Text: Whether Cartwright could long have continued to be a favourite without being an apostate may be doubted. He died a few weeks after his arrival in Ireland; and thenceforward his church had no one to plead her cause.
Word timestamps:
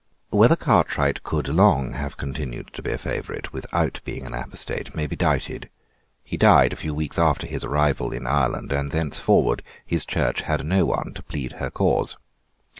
Whether 0.31 0.55
Cartwright 0.55 1.21
could 1.21 1.47
long 1.47 1.91
have 1.93 2.17
continued 2.17 2.73
to 2.73 2.81
be 2.81 2.91
a 2.91 2.97
favourite 2.97 3.53
without 3.53 4.01
being 4.03 4.25
an 4.25 4.33
apostate 4.33 4.95
may 4.95 5.05
be 5.05 5.15
doubted. 5.15 5.69
He 6.23 6.37
died 6.37 6.73
a 6.73 6.75
few 6.75 6.95
weeks 6.95 7.19
after 7.19 7.45
his 7.45 7.63
arrival 7.63 8.11
in 8.11 8.25
Ireland; 8.25 8.71
and 8.71 8.89
thenceforward 8.89 9.61
his 9.85 10.03
church 10.03 10.41
had 10.41 10.65
no 10.65 10.85
one 10.87 11.13
to 11.13 11.21
plead 11.21 11.51
her 11.51 11.69
cause. 11.69 12.17